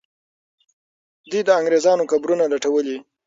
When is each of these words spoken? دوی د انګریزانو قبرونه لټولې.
دوی 1.29 1.41
د 1.45 1.49
انګریزانو 1.59 2.09
قبرونه 2.11 2.45
لټولې. 2.53 2.97